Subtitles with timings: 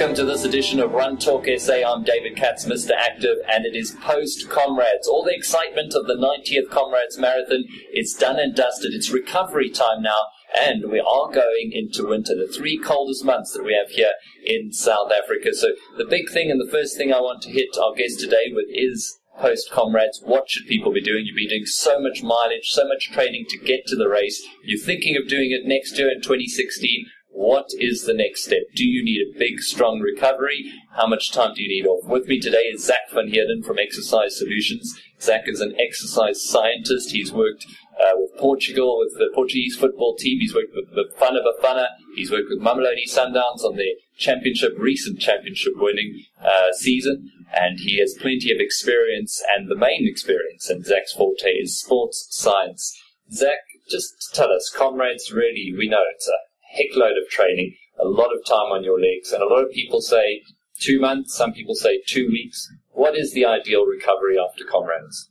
[0.00, 1.74] Welcome to this edition of Run Talk SA.
[1.86, 2.92] I'm David Katz, Mr.
[2.92, 5.06] Active, and it is post Comrades.
[5.06, 8.94] All the excitement of the 90th Comrades Marathon, it's done and dusted.
[8.94, 10.28] It's recovery time now,
[10.58, 14.72] and we are going into winter, the three coldest months that we have here in
[14.72, 15.52] South Africa.
[15.52, 18.46] So the big thing and the first thing I want to hit our guest today
[18.50, 21.26] with is post comrades, what should people be doing?
[21.26, 24.42] You've been doing so much mileage, so much training to get to the race.
[24.64, 27.04] You're thinking of doing it next year in 2016.
[27.32, 28.62] What is the next step?
[28.74, 30.70] Do you need a big, strong recovery?
[30.96, 32.04] How much time do you need off?
[32.08, 35.00] With me today is Zach van Heerden from Exercise Solutions.
[35.20, 37.12] Zach is an exercise scientist.
[37.12, 37.66] He's worked
[38.00, 40.40] uh, with Portugal, with the Portuguese football team.
[40.40, 41.86] He's worked with Bafana Bafana.
[42.14, 47.30] He's worked with Mamelodi Sundowns on the championship, recent championship winning uh, season.
[47.54, 52.26] And he has plenty of experience, and the main experience in Zach's forte is sports
[52.30, 52.96] science.
[53.32, 53.58] Zach,
[53.90, 58.44] just tell us, comrades, really, we know it's a heckload of training, a lot of
[58.44, 60.42] time on your legs, and a lot of people say
[60.78, 62.68] two months, some people say two weeks.
[62.90, 65.28] What is the ideal recovery after comrades?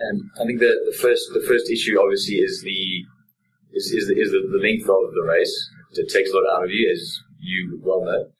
[0.00, 3.04] Um, I think the, the first the first issue obviously is the
[3.72, 5.70] is, is, the, is the, the length of the race.
[5.92, 8.32] It takes a lot out of you, as you well know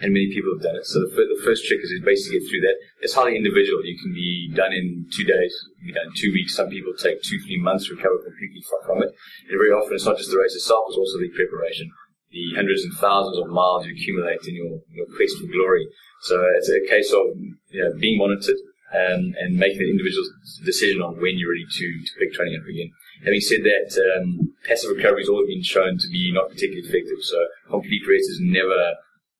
[0.00, 0.86] and many people have done it.
[0.86, 2.76] So the, the first trick is basically get through that.
[3.00, 3.84] It's highly individual.
[3.84, 6.56] You can be done in two days, you can be done in two weeks.
[6.56, 9.12] Some people take two, three months to recover completely from it.
[9.48, 11.90] And very often it's not just the race itself, it's also the preparation.
[12.30, 15.86] The hundreds and thousands of miles you accumulate in your, your quest for glory.
[16.26, 17.38] So it's a case of
[17.70, 18.58] you know, being monitored
[18.90, 20.26] um, and making an individual
[20.64, 22.90] decision on when you're ready to, to pick training up again.
[23.22, 23.88] Having said that,
[24.18, 27.22] um, passive recovery has always been shown to be not particularly effective.
[27.22, 27.38] So
[27.70, 28.94] complete rest is never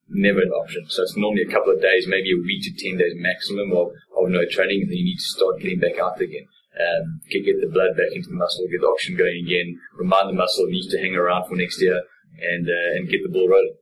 [0.07, 0.85] never an option.
[0.89, 3.89] So it's normally a couple of days, maybe a week to 10 days maximum of,
[4.17, 6.47] of no training, and then you need to start getting back out again.
[6.75, 10.29] Um, get, get the blood back into the muscle, get the oxygen going again, remind
[10.29, 12.01] the muscle it needs to hang around for next year,
[12.39, 13.75] and, uh, and get the ball rolling.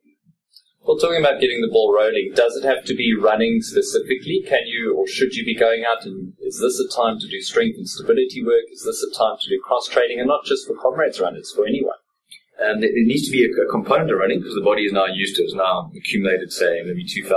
[0.84, 4.44] Well, talking about getting the ball rolling, does it have to be running specifically?
[4.46, 7.40] Can you or should you be going out and is this a time to do
[7.40, 8.68] strength and stability work?
[8.70, 10.20] Is this a time to do cross training?
[10.20, 11.93] And not just for comrades runners, for anyone?
[12.64, 15.36] There, there, needs to be a, component of running because the body is now used
[15.36, 15.52] to it.
[15.52, 17.28] It's now accumulated, say, maybe 2,000,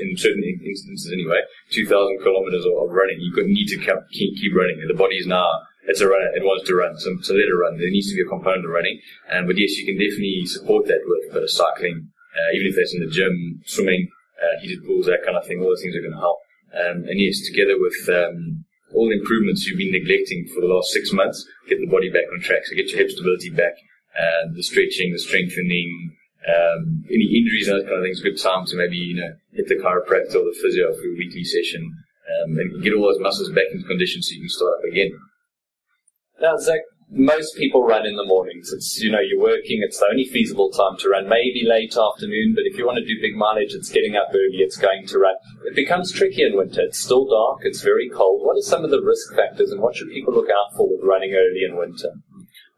[0.00, 1.40] in certain instances anyway,
[1.72, 3.16] 2,000 kilometers of, of running.
[3.20, 3.78] You need to
[4.12, 4.84] keep, keep running.
[4.86, 5.48] The body is now,
[5.88, 7.78] it's a runner, it wants to run, so, so let it run.
[7.78, 9.00] There needs to be a component of running.
[9.32, 12.68] And, but yes, you can definitely support that with a bit of cycling, uh, even
[12.68, 15.60] if that's in the gym, swimming, uh, heated pools, that kind of thing.
[15.60, 16.40] All those things are going to help.
[16.74, 20.90] Um, and yes, together with um, all the improvements you've been neglecting for the last
[20.90, 22.66] six months, get the body back on track.
[22.66, 23.74] So get your hip stability back,
[24.16, 26.16] and the stretching, the strengthening,
[26.46, 29.68] um, any injuries and that kind of things, good time to maybe, you know, hit
[29.68, 31.82] the chiropractor or the physio for a weekly session
[32.28, 35.12] um, and get all those muscles back into condition so you can start up again.
[36.40, 36.80] Now, Zach,
[37.10, 38.72] most people run in the mornings.
[38.72, 42.54] It's, you know, you're working, it's the only feasible time to run, maybe late afternoon,
[42.54, 45.18] but if you want to do big mileage, it's getting up early, it's going to
[45.18, 45.36] run.
[45.64, 46.82] It becomes tricky in winter.
[46.82, 48.42] It's still dark, it's very cold.
[48.44, 51.00] What are some of the risk factors and what should people look out for with
[51.04, 52.10] running early in winter?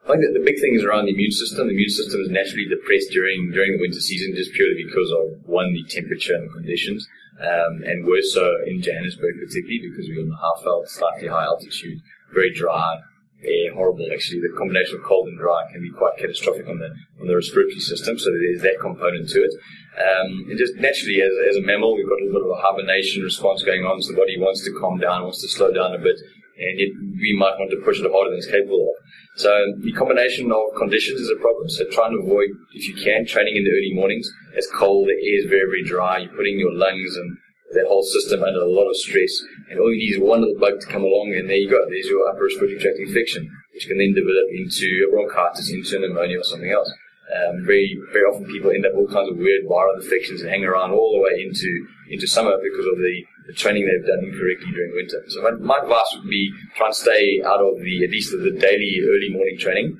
[0.06, 1.66] I think that the big thing is around the immune system.
[1.66, 5.42] The immune system is naturally depressed during during the winter season just purely because of
[5.50, 7.02] one the temperature and the conditions,
[7.42, 11.98] um, and worse so in Johannesburg particularly because we're on a Highveld, slightly high altitude,
[12.30, 13.02] very dry
[13.42, 14.06] air, horrible.
[14.14, 17.34] Actually, the combination of cold and dry can be quite catastrophic on the on the
[17.34, 18.14] respiratory system.
[18.16, 19.54] So there's that component to it.
[19.98, 22.62] Um, and just naturally, as, as a mammal, we've got a little bit of a
[22.62, 24.00] hibernation response going on.
[24.02, 26.20] So the body wants to calm down, wants to slow down a bit,
[26.58, 28.96] and yet we might want to push it harder than it's capable of.
[29.36, 29.52] So
[29.84, 31.68] the combination of conditions is a problem.
[31.68, 34.30] So try and avoid, if you can, training in the early mornings.
[34.54, 36.24] It's cold, the air is very, very dry.
[36.24, 37.36] You're putting your lungs and
[37.74, 39.42] that whole system under a lot of stress.
[39.70, 41.82] And all you need is one little bug to come along, and there you go.
[41.88, 46.44] There's your upper respiratory tract infection, which can then develop into bronchitis, into pneumonia, or
[46.44, 46.90] something else.
[47.26, 50.64] Um, very, very often people end up all kinds of weird viral infections and hang
[50.64, 51.66] around all the way into
[52.08, 53.14] into summer because of the
[53.46, 55.22] the training they've done incorrectly during winter.
[55.28, 58.54] So my, my advice would be try and stay out of the at least the
[58.54, 59.98] daily early morning training.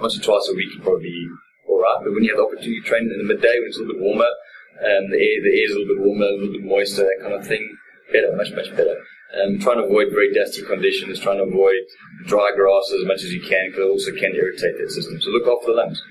[0.00, 1.14] Once or twice a week is probably
[1.68, 1.98] all right.
[2.02, 3.98] But when you have the opportunity to train in the midday when it's a little
[3.98, 4.30] bit warmer,
[4.82, 7.22] um, the air the air is a little bit warmer, a little bit moister, that
[7.22, 7.62] kind of thing,
[8.14, 8.94] better, much much better.
[9.34, 11.82] Um, trying to avoid very dusty conditions, trying to avoid
[12.26, 15.18] dry grass as much as you can because it also can irritate that system.
[15.20, 16.02] So look after the lungs.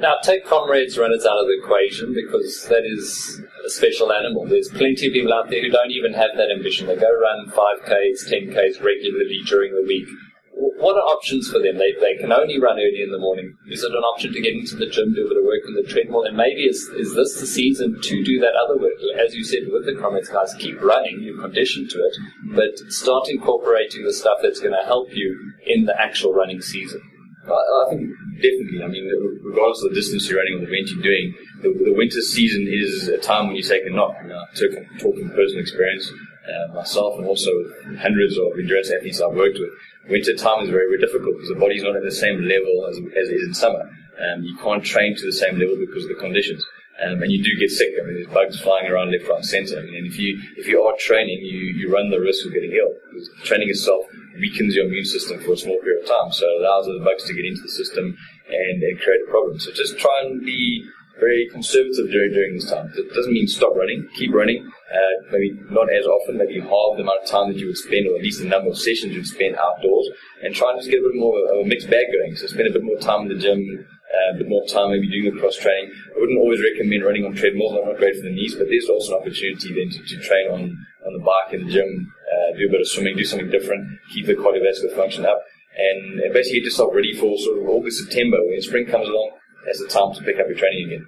[0.00, 4.46] Now, take comrades runners out of the equation because that is a special animal.
[4.46, 6.86] There's plenty of people out there who don't even have that ambition.
[6.86, 10.06] They go run 5Ks, 10Ks regularly during the week.
[10.54, 11.78] What are options for them?
[11.78, 13.56] They, they can only run early in the morning.
[13.66, 15.74] Is it an option to get into the gym, do a bit of work on
[15.74, 16.22] the treadmill?
[16.22, 18.94] And maybe is, is this the season to do that other work?
[19.18, 22.16] As you said with the comrades guys, keep running, you're conditioned to it,
[22.54, 27.02] but start incorporating the stuff that's going to help you in the actual running season.
[27.50, 28.82] I, I think definitely.
[28.82, 29.08] I mean,
[29.42, 32.66] regardless of the distance you're running or the event you're doing, the, the winter season
[32.68, 34.14] is a time when you take a knock.
[34.22, 36.12] You know, talking, talking personal experience,
[36.48, 37.50] uh, myself and also
[37.98, 39.70] hundreds of endurance athletes I've worked with,
[40.08, 42.96] winter time is very, very difficult because the body's not at the same level as,
[43.16, 43.88] as it is in summer.
[44.18, 46.64] Um, you can't train to the same level because of the conditions.
[47.00, 47.94] Um, and you do get sick.
[47.94, 49.78] I mean, there's bugs flying around left, right, and centre.
[49.78, 52.52] I mean, and if you if you are training, you, you run the risk of
[52.52, 52.90] getting ill.
[53.12, 54.04] Because training itself
[54.36, 57.24] weakens your immune system for a small period of time, so it allows the bugs
[57.24, 58.16] to get into the system
[58.48, 59.58] and, and create a problem.
[59.58, 60.84] So just try and be
[61.18, 62.92] very conservative during, during this time.
[62.94, 67.02] It doesn't mean stop running, keep running, uh, maybe not as often, maybe half the
[67.02, 69.18] amount of time that you would spend, or at least the number of sessions you
[69.18, 70.08] would spend outdoors,
[70.42, 72.36] and try and just get a bit more of a mixed bag going.
[72.36, 75.10] So spend a bit more time in the gym, uh, a bit more time maybe
[75.10, 75.92] doing the cross training.
[76.14, 79.18] I wouldn't always recommend running on treadmills, not great for the knees, but there's also
[79.18, 80.62] an opportunity then to, to train on,
[81.04, 82.12] on the bike in the gym,
[82.58, 85.42] do a bit of swimming, do something different, keep the cardiovascular function up,
[85.76, 89.38] and basically get yourself ready for sort of August, September when spring comes along
[89.68, 91.06] that's the time to pick up your training again.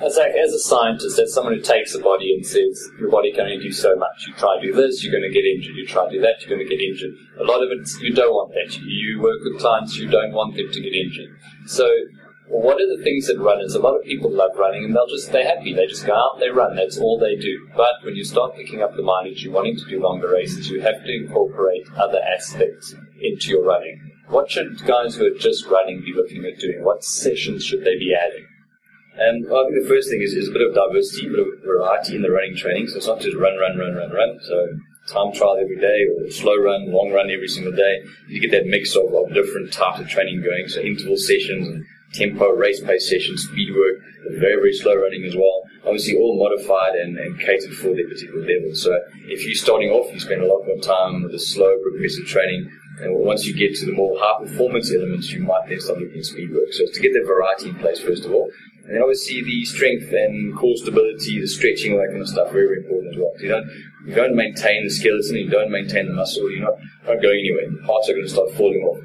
[0.00, 3.32] As a, as a scientist, as someone who takes a body and says your body
[3.32, 5.74] can only do so much, you try to do this, you're going to get injured.
[5.76, 7.10] You try to do that, you're going to get injured.
[7.38, 8.78] A lot of it, you don't want that.
[8.80, 11.28] You work with clients, you don't want them to get injured.
[11.66, 11.90] So,
[12.50, 13.74] what are the things that runners?
[13.74, 15.72] A lot of people love running, and they'll just they're happy.
[15.72, 16.74] They just go out, they run.
[16.74, 17.68] That's all they do.
[17.76, 20.80] But when you start picking up the mileage, you're wanting to do longer races, you
[20.80, 24.12] have to incorporate other aspects into your running.
[24.28, 26.84] What should guys who are just running be looking at doing?
[26.84, 28.46] What sessions should they be adding?
[29.14, 31.40] Um, well, I think the first thing is, is a bit of diversity, a bit
[31.40, 32.88] of variety in the running training.
[32.88, 34.38] So it's not just run, run, run, run, run.
[34.42, 34.66] So
[35.12, 38.02] time trial every day or slow run, long run every single day.
[38.28, 40.68] You get that mix of, of different types of training going.
[40.68, 44.02] So interval sessions and tempo, race pace sessions, speed work,
[44.38, 45.62] very, very slow running as well.
[45.84, 48.74] Obviously all modified and, and catered for their particular level.
[48.74, 52.26] So if you're starting off, you spend a lot more time with the slow progressive
[52.26, 52.70] training
[53.02, 56.18] and once you get to the more high performance elements, you might then start looking
[56.18, 56.72] at speed work.
[56.72, 58.50] So to get that variety in place, first of all.
[58.84, 62.52] And then obviously the strength and core stability, the stretching, all that kind of stuff,
[62.52, 63.32] very, very important as well.
[63.40, 63.66] You don't,
[64.06, 66.76] you don't maintain the skeleton, you don't maintain the muscle, you're not,
[67.06, 67.70] not going anywhere.
[67.70, 69.00] The parts are going to start falling off.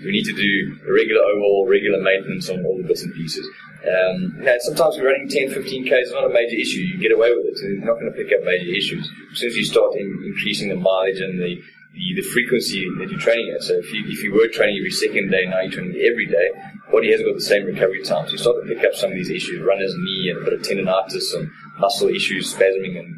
[0.00, 3.48] You need to do regular overhaul, regular maintenance on all the bits and pieces.
[3.82, 6.80] Um, sometimes we're running 10, 15 Ks is not a major issue.
[6.80, 7.58] You get away with it.
[7.62, 9.08] You're not going to pick up major issues.
[9.32, 11.62] As soon as you start in, increasing the mileage and the
[11.94, 13.62] the, the frequency that you're training at.
[13.62, 16.50] So if you, if you were training every second day, now you're training every day,
[16.92, 18.26] body hasn't got the same recovery time.
[18.26, 20.54] So you start to pick up some of these issues, runner's knee and a bit
[20.54, 23.14] of tendonitis and muscle issues, spasming and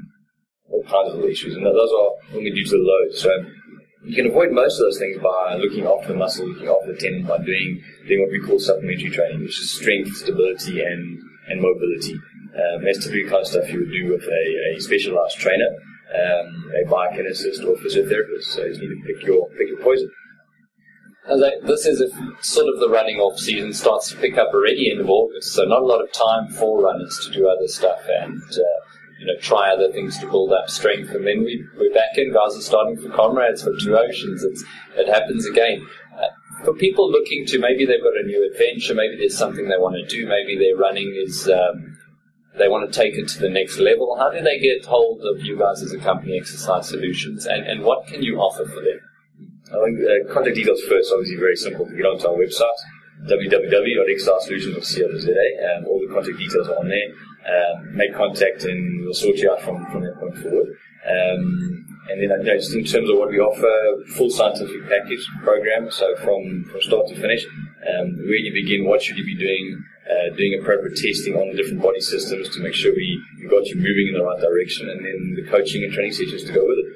[0.71, 1.56] all kinds of issues.
[1.56, 3.15] And those are only due to the load.
[3.15, 3.31] So
[4.02, 6.99] you can avoid most of those things by looking after the muscle, looking after the
[6.99, 11.61] tendon, by doing, doing what we call supplementary training, which is strength, stability, and, and
[11.61, 12.14] mobility.
[12.50, 15.69] Um, that's typically kind of stuff you would do with a, a specialized trainer
[16.14, 18.44] um, a biokineticist or physiotherapist.
[18.44, 20.11] So you need to pick your pick your poison.
[21.67, 22.12] this is if
[22.44, 25.64] sort of the running off season starts to pick up already end of August, so
[25.64, 28.80] not a lot of time for runners to do other stuff and uh,
[29.20, 31.11] you know try other things to build up strength.
[31.11, 32.32] And then we we're back in.
[32.32, 34.43] Guys are starting for comrades for two oceans.
[34.43, 34.64] It's,
[34.96, 35.87] it happens again.
[36.17, 39.78] Uh, for people looking to maybe they've got a new adventure, maybe there's something they
[39.78, 41.96] want to do, maybe their running is um,
[42.58, 45.40] they want to take it to the next level, how do they get hold of
[45.40, 49.00] you guys as a company, Exercise Solutions, and, and what can you offer for them?
[49.70, 52.75] I think uh, contact details first, obviously very simple get onto our website,
[53.28, 57.14] www.exerciseSolutions.co.za, and all the contact details are on there.
[57.50, 60.69] Um, make contact and we'll sort you out from, from that point forward.
[61.02, 63.75] Um, and then, you know, just in terms of what we offer,
[64.14, 67.45] full scientific package program, so from, from start to finish,
[67.90, 71.83] um, you begin, what should you be doing, uh, doing appropriate testing on the different
[71.83, 75.04] body systems to make sure we, we got you moving in the right direction, and
[75.04, 76.88] then the coaching and training sessions to go with it.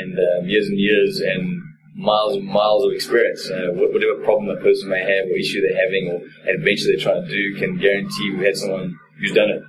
[0.00, 1.62] And um, years and years and
[1.94, 3.50] miles and miles of experience.
[3.50, 7.22] Uh, whatever problem a person may have, or issue they're having, or adventure they're trying
[7.22, 9.62] to do, can guarantee we had someone who's done it.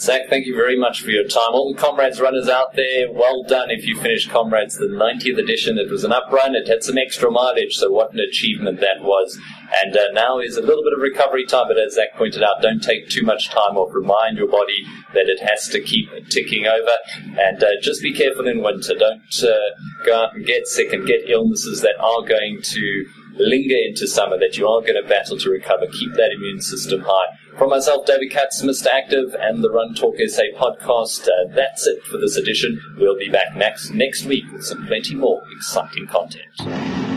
[0.00, 1.50] Zach, thank you very much for your time.
[1.54, 5.76] All the Comrades runners out there, well done if you finished Comrades the 90th edition.
[5.76, 9.02] It was an up run, it had some extra mileage, so what an achievement that
[9.02, 9.36] was.
[9.82, 12.62] And uh, now is a little bit of recovery time, but as Zach pointed out,
[12.62, 13.92] don't take too much time off.
[13.92, 16.96] Remind your body that it has to keep ticking over,
[17.36, 18.94] and uh, just be careful in winter.
[18.94, 23.76] Don't uh, go out and get sick and get illnesses that are going to linger
[23.84, 25.86] into summer, that you are going to battle to recover.
[25.86, 27.34] Keep that immune system high.
[27.58, 28.86] From myself, David Katz, Mr.
[28.86, 32.80] Active, and the Run Talk SA podcast, uh, that's it for this edition.
[32.96, 37.07] We'll be back next, next week with some plenty more exciting content.